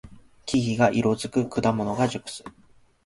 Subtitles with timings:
[0.47, 1.47] 木々が色づく。
[1.47, 2.43] 果物が熟す。